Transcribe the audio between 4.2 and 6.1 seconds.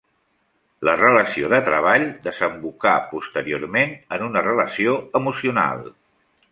una relació emocional.